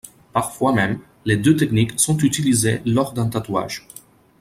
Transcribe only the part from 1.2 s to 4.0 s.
les deux techniques sont utilisées lors d’un tatouage.